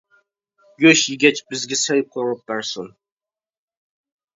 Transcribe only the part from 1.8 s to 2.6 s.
سەي قورۇپ